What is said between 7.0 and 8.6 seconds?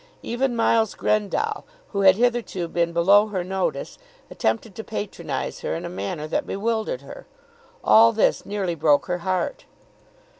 her. All this